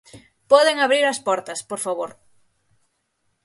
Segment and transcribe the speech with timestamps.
[0.51, 2.11] Poden abrir as portas, por favor.